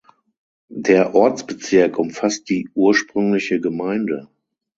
Der 0.77 1.13
Ortsbezirk 1.13 1.99
umfasst 1.99 2.49
die 2.49 2.67
ursprüngliche 2.73 3.59
Gemeinde. 3.61 4.27